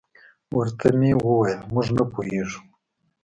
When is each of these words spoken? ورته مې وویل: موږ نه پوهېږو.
ورته 0.57 0.87
مې 0.99 1.11
وویل: 1.25 1.61
موږ 1.73 1.87
نه 1.97 2.03
پوهېږو. 2.11 2.59